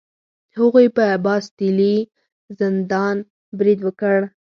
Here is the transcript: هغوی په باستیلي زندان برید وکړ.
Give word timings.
هغوی 0.57 0.87
په 0.97 1.05
باستیلي 1.25 1.95
زندان 2.59 3.15
برید 3.59 3.79
وکړ. 3.83 4.17